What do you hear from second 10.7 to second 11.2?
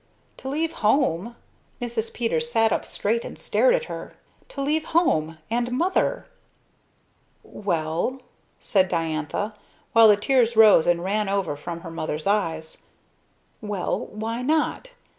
and